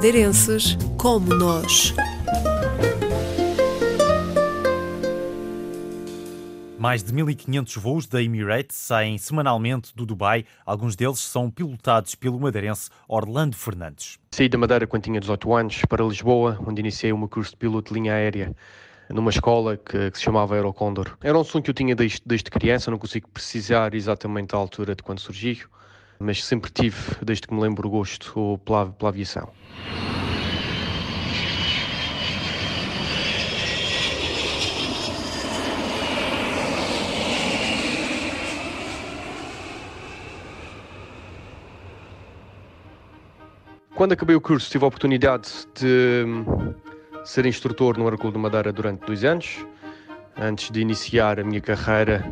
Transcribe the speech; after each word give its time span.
madeirenses 0.00 0.78
como 0.96 1.34
nós. 1.34 1.94
Mais 6.78 7.02
de 7.02 7.12
1.500 7.12 7.78
voos 7.78 8.06
da 8.06 8.22
Emirates 8.22 8.78
saem 8.78 9.18
semanalmente 9.18 9.94
do 9.94 10.06
Dubai. 10.06 10.46
Alguns 10.64 10.96
deles 10.96 11.18
são 11.18 11.50
pilotados 11.50 12.14
pelo 12.14 12.40
madeirense 12.40 12.88
Orlando 13.06 13.54
Fernandes. 13.54 14.18
Saí 14.30 14.48
da 14.48 14.56
Madeira 14.56 14.86
quando 14.86 15.02
tinha 15.02 15.20
18 15.20 15.52
anos 15.52 15.82
para 15.86 16.02
Lisboa, 16.02 16.58
onde 16.66 16.80
iniciei 16.80 17.12
o 17.12 17.18
meu 17.18 17.28
curso 17.28 17.50
de 17.50 17.58
piloto 17.58 17.92
de 17.92 18.00
linha 18.00 18.14
aérea 18.14 18.56
numa 19.10 19.28
escola 19.28 19.76
que, 19.76 20.12
que 20.12 20.16
se 20.16 20.24
chamava 20.24 20.54
Aerocondor. 20.54 21.18
Era 21.22 21.38
um 21.38 21.44
sonho 21.44 21.62
que 21.62 21.68
eu 21.68 21.74
tinha 21.74 21.94
desde, 21.94 22.22
desde 22.24 22.50
criança, 22.50 22.90
não 22.90 22.96
consigo 22.96 23.28
precisar 23.28 23.94
exatamente 23.94 24.54
a 24.54 24.58
altura 24.58 24.94
de 24.94 25.02
quando 25.02 25.18
surgiu, 25.18 25.68
mas 26.20 26.44
sempre 26.44 26.70
tive, 26.70 26.98
desde 27.22 27.48
que 27.48 27.54
me 27.54 27.60
lembro, 27.62 27.88
gosto 27.88 28.60
pela, 28.64 28.86
pela 28.86 29.08
aviação. 29.08 29.50
Quando 43.94 44.12
acabei 44.12 44.36
o 44.36 44.40
curso, 44.40 44.70
tive 44.70 44.84
a 44.84 44.88
oportunidade 44.88 45.50
de 45.74 46.24
hum, 46.26 46.74
ser 47.24 47.46
instrutor 47.46 47.98
no 47.98 48.04
Aeroclube 48.04 48.34
de 48.34 48.42
Madeira 48.42 48.72
durante 48.72 49.06
dois 49.06 49.24
anos, 49.24 49.64
antes 50.38 50.70
de 50.70 50.80
iniciar 50.80 51.40
a 51.40 51.44
minha 51.44 51.60
carreira 51.60 52.24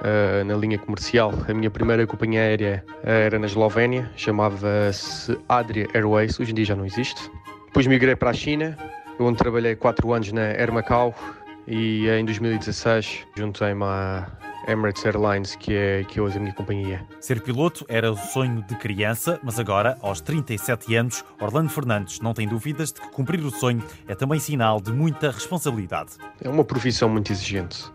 uh, 0.00 0.44
na 0.44 0.54
linha 0.54 0.78
comercial. 0.78 1.32
A 1.48 1.54
minha 1.54 1.70
primeira 1.70 2.06
companhia 2.06 2.40
aérea 2.40 2.84
era 3.02 3.38
na 3.38 3.46
Eslovénia, 3.46 4.10
chamava-se 4.16 5.38
Adria 5.48 5.88
Airways, 5.94 6.38
hoje 6.38 6.52
em 6.52 6.54
dia 6.54 6.64
já 6.64 6.76
não 6.76 6.84
existe. 6.84 7.30
Depois 7.66 7.86
migrei 7.86 8.16
para 8.16 8.30
a 8.30 8.34
China, 8.34 8.76
onde 9.18 9.38
trabalhei 9.38 9.76
quatro 9.76 10.12
anos 10.12 10.32
na 10.32 10.42
Air 10.42 10.72
Macau 10.72 11.14
e 11.66 12.08
em 12.08 12.24
2016 12.24 13.26
juntei-me 13.36 13.84
à 13.84 14.26
Emirates 14.66 15.04
Airlines, 15.04 15.56
que 15.56 15.74
é, 15.74 16.04
que 16.04 16.18
é 16.18 16.22
hoje 16.22 16.36
a 16.36 16.40
minha 16.40 16.52
companhia. 16.52 17.04
Ser 17.20 17.40
piloto 17.40 17.84
era 17.88 18.10
o 18.10 18.16
sonho 18.16 18.62
de 18.62 18.74
criança, 18.76 19.40
mas 19.42 19.58
agora, 19.58 19.96
aos 20.00 20.20
37 20.20 20.94
anos, 20.94 21.24
Orlando 21.40 21.70
Fernandes 21.70 22.20
não 22.20 22.34
tem 22.34 22.46
dúvidas 22.46 22.92
de 22.92 23.00
que 23.00 23.08
cumprir 23.08 23.40
o 23.40 23.50
sonho 23.50 23.82
é 24.06 24.14
também 24.14 24.38
sinal 24.38 24.80
de 24.80 24.92
muita 24.92 25.30
responsabilidade. 25.30 26.12
É 26.40 26.48
uma 26.48 26.64
profissão 26.64 27.08
muito 27.08 27.32
exigente, 27.32 27.90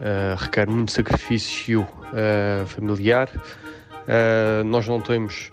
uh, 0.00 0.36
requer 0.36 0.68
muito 0.68 0.92
sacrifício 0.92 1.82
uh, 1.82 2.66
familiar. 2.66 3.28
Uh, 3.34 4.64
nós 4.64 4.86
não 4.88 5.00
temos 5.00 5.50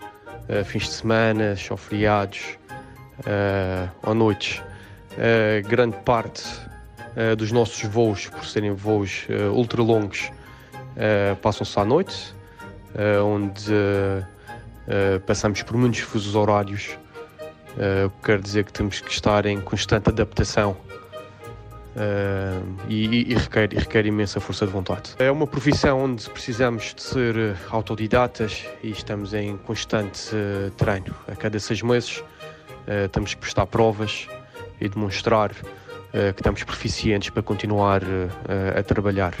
fins 0.64 0.84
de 0.84 0.92
semana, 0.92 1.56
ou 1.70 1.76
feriados, 1.76 2.56
ou 4.04 4.14
noites. 4.14 4.62
grande 5.68 5.96
parte 6.04 6.44
uh, 7.16 7.34
dos 7.34 7.50
nossos 7.50 7.82
voos, 7.84 8.28
por 8.28 8.44
serem 8.44 8.72
voos 8.72 9.26
uh, 9.28 9.52
ultra 9.52 9.82
longos, 9.82 10.30
uh, 10.96 11.36
passam-se 11.36 11.78
à 11.78 11.84
noite, 11.84 12.34
onde 13.22 13.72
passamos 15.26 15.62
por 15.62 15.76
muitos 15.76 16.00
fusos 16.00 16.34
horários, 16.34 16.98
que 17.74 18.24
quer 18.24 18.40
dizer 18.40 18.64
que 18.64 18.72
temos 18.72 19.02
que 19.02 19.10
estar 19.10 19.44
em 19.44 19.60
constante 19.60 20.08
adaptação 20.08 20.74
e, 22.88 23.32
e, 23.32 23.34
requer, 23.34 23.72
requer 23.72 24.06
imensa 24.06 24.40
força 24.40 24.66
de 24.66 24.72
vontade. 24.72 25.14
É 25.18 25.30
uma 25.30 25.46
profissão 25.46 26.04
onde 26.04 26.28
precisamos 26.30 26.94
de 26.94 27.02
ser 27.02 27.56
autodidatas 27.70 28.64
e 28.82 28.90
estamos 28.90 29.32
em 29.34 29.56
constante 29.56 30.30
treino. 30.76 31.14
A 31.26 31.34
cada 31.34 31.58
seis 31.58 31.82
meses 31.82 32.22
temos 33.12 33.34
que 33.34 33.40
prestar 33.40 33.66
provas 33.66 34.28
e 34.80 34.88
demonstrar 34.88 35.50
que 35.50 36.40
estamos 36.40 36.62
proficientes 36.64 37.30
para 37.30 37.42
continuar 37.42 38.02
a 38.78 38.82
trabalhar. 38.82 39.34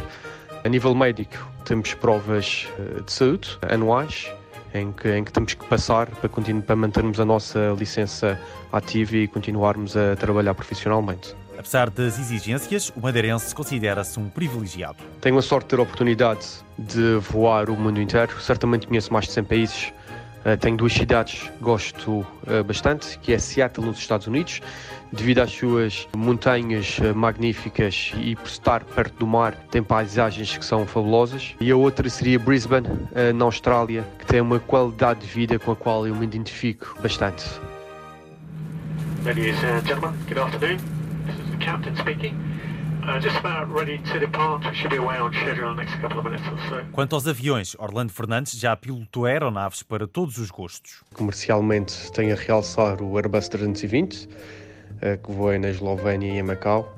A 0.64 0.68
nível 0.68 0.94
médico, 0.94 1.36
temos 1.64 1.94
provas 1.94 2.66
de 3.04 3.12
saúde 3.12 3.58
anuais 3.68 4.32
em 4.74 4.92
que, 4.92 5.08
em 5.08 5.24
que 5.24 5.32
temos 5.32 5.54
que 5.54 5.64
passar 5.66 6.08
para, 6.10 6.28
para 6.28 6.76
mantermos 6.76 7.18
a 7.20 7.24
nossa 7.24 7.74
licença 7.78 8.38
ativa 8.72 9.16
e 9.16 9.28
continuarmos 9.28 9.96
a 9.96 10.16
trabalhar 10.16 10.54
profissionalmente. 10.54 11.34
Apesar 11.58 11.88
das 11.88 12.18
exigências, 12.18 12.92
o 12.94 13.00
madeirense 13.00 13.54
considera-se 13.54 14.18
um 14.20 14.28
privilegiado. 14.28 14.98
Tenho 15.20 15.38
a 15.38 15.42
sorte 15.42 15.64
de 15.64 15.70
ter 15.70 15.78
a 15.78 15.82
oportunidade 15.82 16.46
de 16.78 17.16
voar 17.16 17.70
o 17.70 17.76
mundo 17.76 18.00
inteiro. 18.00 18.40
Certamente 18.40 18.86
conheço 18.86 19.12
mais 19.12 19.24
de 19.24 19.32
100 19.32 19.44
países 19.44 19.92
tenho 20.60 20.76
duas 20.76 20.92
cidades 20.92 21.42
que 21.42 21.64
gosto 21.64 22.20
uh, 22.20 22.62
bastante, 22.64 23.18
que 23.18 23.32
é 23.32 23.38
Seattle, 23.38 23.86
nos 23.86 23.98
Estados 23.98 24.26
Unidos, 24.26 24.60
devido 25.12 25.40
às 25.40 25.50
suas 25.50 26.06
montanhas 26.14 26.98
uh, 26.98 27.16
magníficas 27.16 28.12
e 28.18 28.36
por 28.36 28.46
estar 28.46 28.84
perto 28.84 29.18
do 29.18 29.26
mar, 29.26 29.54
tem 29.70 29.82
paisagens 29.82 30.56
que 30.56 30.64
são 30.64 30.86
fabulosas. 30.86 31.54
E 31.60 31.70
a 31.70 31.76
outra 31.76 32.08
seria 32.08 32.38
Brisbane, 32.38 32.88
na 33.34 33.44
Austrália, 33.44 34.04
que 34.18 34.26
tem 34.26 34.40
uma 34.40 34.60
qualidade 34.60 35.20
de 35.20 35.26
vida 35.26 35.58
com 35.58 35.72
a 35.72 35.76
qual 35.76 36.06
eu 36.06 36.14
me 36.14 36.24
identifico 36.24 36.96
bastante. 37.02 37.44
Ladies 39.24 39.56
and 39.64 39.84
gentlemen, 39.84 40.14
good 40.28 40.38
afternoon. 40.38 40.78
This 41.26 41.34
is 41.44 41.50
the 41.50 41.64
captain 41.64 41.96
speaking. 41.96 42.45
Quanto 46.92 47.14
aos 47.14 47.26
aviões, 47.26 47.76
Orlando 47.78 48.12
Fernandes 48.12 48.58
já 48.58 48.76
pilotou 48.76 49.26
aeronaves 49.26 49.82
para 49.82 50.06
todos 50.08 50.38
os 50.38 50.50
gostos. 50.50 51.04
Comercialmente 51.14 52.10
tenho 52.12 52.34
a 52.34 52.36
realçar 52.36 53.00
o 53.00 53.16
Airbus 53.16 53.48
320, 53.48 54.28
eh, 55.00 55.16
que 55.16 55.30
voa 55.30 55.58
na 55.58 55.70
Eslovénia 55.70 56.32
e 56.32 56.38
em 56.38 56.42
Macau, 56.42 56.94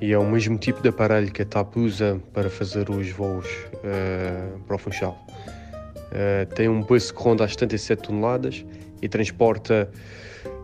e 0.00 0.12
é 0.12 0.18
o 0.18 0.24
mesmo 0.24 0.58
tipo 0.58 0.82
de 0.82 0.88
aparelho 0.88 1.30
que 1.30 1.42
a 1.42 1.46
TAP 1.46 1.76
usa 1.76 2.20
para 2.32 2.50
fazer 2.50 2.90
os 2.90 3.10
voos 3.10 3.46
uh, 3.46 4.58
para 4.66 4.76
o 4.76 4.78
Funchal. 4.78 5.16
Uh, 5.26 6.46
tem 6.54 6.68
um 6.68 6.82
peso 6.82 7.14
que 7.14 7.22
ronda 7.22 7.44
às 7.44 7.52
77 7.52 8.02
toneladas 8.02 8.64
e 9.00 9.08
transporta 9.08 9.90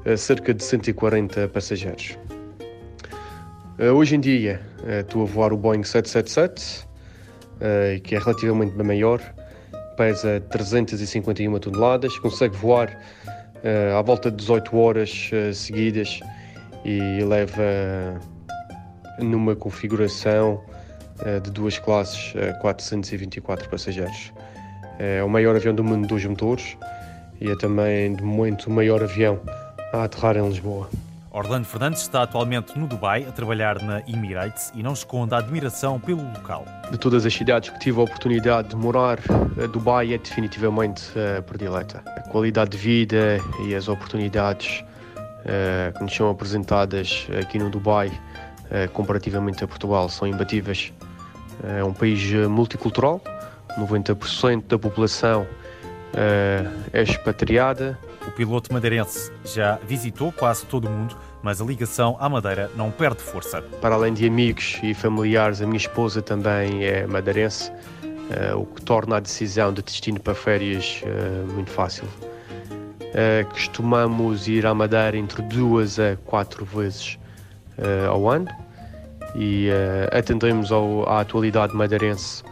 uh, 0.05 0.17
cerca 0.17 0.53
de 0.53 0.63
140 0.63 1.49
passageiros. 1.49 2.19
Eh, 3.79 3.91
hoje 3.91 4.17
em 4.17 4.21
dia 4.21 4.61
uh, 4.83 5.01
estou 5.01 5.23
a 5.23 5.25
voar 5.25 5.53
o 5.53 5.57
Boeing 5.57 5.83
777, 5.83 6.85
uh, 6.85 6.89
eh, 7.61 8.01
que 8.01 8.15
é 8.15 8.19
relativamente 8.19 8.75
bem 8.75 8.87
maior, 8.87 9.21
pesa 9.97 10.41
351 10.51 11.59
toneladas, 11.59 12.19
consegue 12.19 12.57
voar 12.57 12.99
à 13.97 14.03
volta 14.03 14.29
de 14.29 14.39
18 14.39 14.77
horas 14.77 15.31
seguidas 15.55 16.19
e 16.85 17.23
leva 17.23 18.21
numa 19.21 19.55
configuração 19.55 20.61
de 21.45 21.49
duas 21.53 21.79
classes 21.79 22.35
424 22.61 23.69
passageiros. 23.69 24.33
É 24.99 25.23
o 25.23 25.29
maior 25.29 25.55
avião 25.55 25.73
do 25.73 25.85
mundo 25.85 26.03
de 26.03 26.09
dois 26.09 26.25
motores 26.25 26.77
e 27.41 27.49
é 27.49 27.57
também, 27.57 28.17
de 28.17 28.25
momento, 28.25 28.67
o 28.67 28.73
maior 28.73 29.01
avião 29.01 29.41
a 29.93 30.03
aterrar 30.03 30.37
em 30.37 30.49
Lisboa. 30.49 30.91
Orlando 31.35 31.65
Fernandes 31.65 32.03
está 32.03 32.25
atualmente 32.25 32.79
no 32.79 32.87
Dubai 32.87 33.25
a 33.27 33.33
trabalhar 33.33 33.81
na 33.81 34.03
Emirates 34.07 34.71
e 34.75 34.83
não 34.83 34.93
esconde 34.93 35.35
a 35.35 35.39
admiração 35.39 35.99
pelo 35.99 36.23
local. 36.23 36.67
De 36.91 36.99
todas 36.99 37.25
as 37.25 37.33
cidades 37.33 37.71
que 37.71 37.79
tive 37.79 37.99
a 37.99 38.03
oportunidade 38.03 38.69
de 38.69 38.77
morar, 38.77 39.19
eh, 39.57 39.67
Dubai 39.67 40.13
é 40.13 40.19
definitivamente 40.19 41.11
a 41.39 41.41
predileta. 41.41 42.03
A 42.05 42.21
qualidade 42.29 42.73
de 42.73 42.77
vida 42.77 43.41
e 43.67 43.75
as 43.75 43.89
oportunidades 43.89 44.85
uh, 45.41 45.97
que 45.97 46.05
nos 46.05 46.15
são 46.15 46.29
apresentadas 46.29 47.27
aqui 47.41 47.59
no 47.59 47.71
Dubai, 47.71 48.13
comparativamente 48.95 49.63
a 49.63 49.69
Portugal, 49.69 50.09
são 50.09 50.27
imbatíveis. 50.27 50.93
É 51.63 51.85
um 51.85 51.93
país 51.93 52.31
multicultural, 52.49 53.21
90% 53.79 54.65
da 54.67 54.79
população 54.79 55.47
é 56.15 57.03
expatriada, 57.03 57.99
o 58.27 58.31
piloto 58.31 58.73
madeirense 58.73 59.33
já 59.45 59.79
visitou 59.87 60.33
quase 60.33 60.65
todo 60.67 60.87
o 60.87 60.91
mundo, 60.91 61.17
mas 61.43 61.61
a 61.61 61.65
ligação 61.65 62.17
à 62.21 62.29
Madeira 62.29 62.71
não 62.77 62.91
perde 62.91 63.21
força. 63.21 63.61
Para 63.81 63.95
além 63.95 64.15
de 64.15 64.27
amigos 64.27 64.79
e 64.83 64.95
familiares, 64.95 65.61
a 65.61 65.67
minha 65.67 65.77
esposa 65.77 66.23
também 66.23 66.85
é 66.85 67.07
madeirense, 67.07 67.71
uh, 67.71 68.57
o 68.57 68.67
que 68.67 68.83
torna 68.83 69.17
a 69.17 69.21
decisão 69.21 69.73
de 69.73 69.83
destino 69.83 70.21
para 70.21 70.35
férias 70.35 71.03
uh, 71.05 71.53
muito 71.53 71.71
fácil. 71.71 72.05
Uh, 72.05 73.47
costumamos 73.51 74.49
ir 74.49 74.65
à 74.65 74.73
Madeira 74.73 75.17
entre 75.17 75.43
duas 75.43 75.99
a 75.99 76.17
quatro 76.25 76.65
vezes 76.65 77.19
ao 78.09 78.29
ano 78.29 78.49
e 79.35 79.69
atendemos 80.13 80.71
à 81.07 81.21
atualidade 81.21 81.75
madeirense 81.75 82.45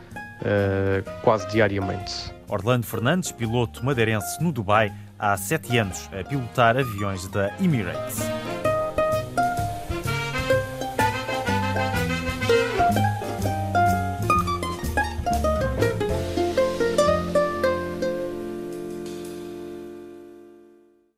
quase 1.23 1.47
diariamente. 1.49 2.33
Orlando 2.51 2.85
Fernandes, 2.85 3.31
piloto 3.31 3.85
madeirense 3.85 4.43
no 4.43 4.51
Dubai, 4.51 4.93
há 5.19 5.37
sete 5.37 5.79
anos 5.79 6.11
a 6.13 6.25
pilotar 6.25 6.77
aviões 6.77 7.27
da 7.29 7.55
Emirates. 7.61 8.19